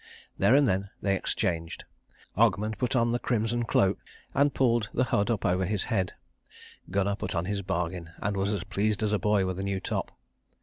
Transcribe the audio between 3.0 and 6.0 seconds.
the crimson cloak, and pulled the hood up over his